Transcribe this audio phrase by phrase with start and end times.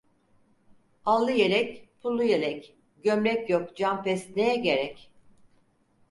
[1.05, 5.11] Allı yelek, pullu yelek; gömlek yok canfes neye gerek?